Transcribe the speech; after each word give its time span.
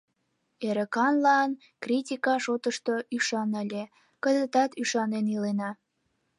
Эрыканлан 0.67 1.51
критика 1.83 2.35
шотышто 2.43 2.95
ӱшан 3.15 3.51
ыле, 3.63 3.83
кызытат 4.23 4.71
ӱшанен 4.81 5.25
илена. 5.35 5.69